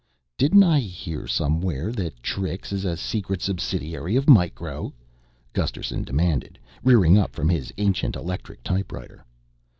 [0.35, 4.95] "Didn't I hear somewhere that Trix is a secret subsidiary of Micro?"
[5.53, 9.23] Gusterson demanded, rearing up from his ancient electric typewriter.